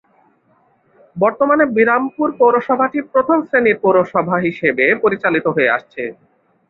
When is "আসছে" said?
5.77-6.03